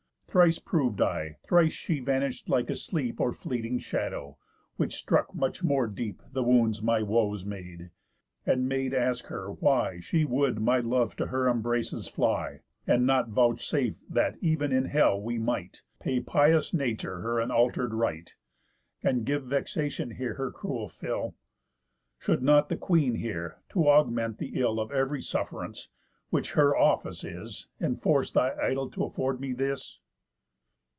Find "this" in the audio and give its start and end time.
29.51-29.97